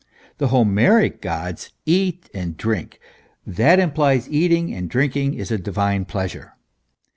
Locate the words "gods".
1.21-1.69